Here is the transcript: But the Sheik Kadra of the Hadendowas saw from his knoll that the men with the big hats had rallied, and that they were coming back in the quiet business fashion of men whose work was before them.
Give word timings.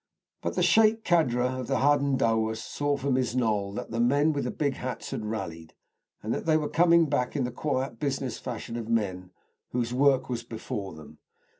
But 0.41 0.55
the 0.55 0.63
Sheik 0.63 1.03
Kadra 1.03 1.59
of 1.59 1.67
the 1.67 1.75
Hadendowas 1.75 2.57
saw 2.57 2.97
from 2.97 3.13
his 3.13 3.35
knoll 3.35 3.71
that 3.73 3.91
the 3.91 3.99
men 3.99 4.33
with 4.33 4.45
the 4.45 4.49
big 4.49 4.73
hats 4.77 5.11
had 5.11 5.27
rallied, 5.27 5.75
and 6.23 6.33
that 6.33 6.47
they 6.47 6.57
were 6.57 6.69
coming 6.69 7.05
back 7.05 7.35
in 7.35 7.43
the 7.43 7.51
quiet 7.51 7.99
business 7.99 8.39
fashion 8.39 8.77
of 8.77 8.89
men 8.89 9.29
whose 9.73 9.93
work 9.93 10.27
was 10.27 10.41
before 10.41 10.95
them. 10.95 11.19